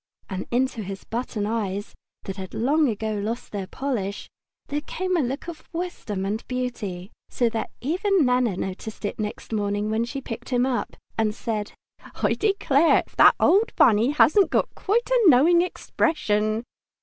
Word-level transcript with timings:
And 0.31 0.47
into 0.49 0.81
his 0.81 1.03
boot 1.03 1.11
button 1.27 1.45
eyes, 1.45 1.93
that 2.23 2.37
had 2.37 2.55
long 2.55 2.89
ago 2.89 3.13
lost 3.13 3.51
their 3.51 3.67
polish, 3.67 4.27
there 4.65 4.81
came 4.81 5.15
a 5.15 5.19
look 5.21 5.47
of 5.47 5.69
wisdom 5.73 6.25
and 6.25 6.43
beauty, 6.47 7.11
so 7.29 7.49
that 7.49 7.69
even 7.81 8.25
Nana 8.25 8.57
noticed 8.57 9.05
it 9.05 9.19
next 9.19 9.53
morning 9.53 9.91
when 9.91 10.03
she 10.05 10.19
picked 10.19 10.49
him 10.49 10.65
up, 10.65 10.97
and 11.19 11.35
said, 11.35 11.73
"I 12.15 12.33
declare 12.33 13.03
if 13.05 13.15
that 13.17 13.35
old 13.39 13.75
Bunny 13.75 14.09
hasn't 14.09 14.49
got 14.49 14.73
quite 14.73 15.07
a 15.11 15.23
knowing 15.29 15.61
expression!" 15.61 16.63